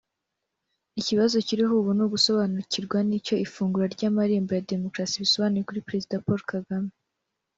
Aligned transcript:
Ikibazo 0.99 1.35
kiriho 1.47 1.73
ubu 1.81 1.91
ni 1.95 2.03
ugusobanukirwa 2.05 2.97
n’icyo 3.07 3.35
ifungura 3.45 3.85
ry’amarembo 3.95 4.49
ya 4.53 4.65
demokarasi 4.71 5.15
bisobanuye 5.23 5.63
kuri 5.67 5.85
Perezida 5.87 6.21
Paul 6.25 6.41
Kagame 6.53 6.91